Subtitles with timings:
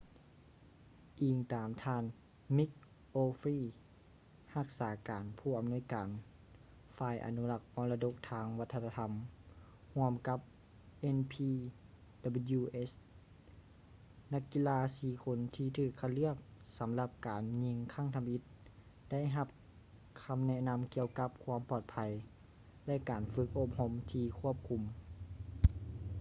[1.21, 2.03] ອີງຕາມທ່ານ
[2.57, 2.71] mick
[3.15, 3.63] o'flynn
[4.55, 6.07] ຮັກສາການຜູ້ອຳນວຍການ
[6.97, 9.11] ຝ່າຍອະນຸລັກມໍລະດົກທາງວັດທະນະທໍາ
[9.93, 10.39] ຮ່ວມກັບ
[11.17, 12.91] npws
[14.33, 16.35] ນັກກິລາສີ່ຄົນທີ່ຖືກຄັດເລືອກ
[16.77, 18.41] ສຳລັບການຍິງຄັ້ງທຳອິດ
[19.11, 19.47] ໄດ້ຮັບ
[20.23, 21.95] ຄຳແນະນຳກ່ຽວກັບຄວາມປອດໄພ
[22.87, 24.81] ແລະ ການຝຶກອົບຮົມທີ່ຄວບຄຸມ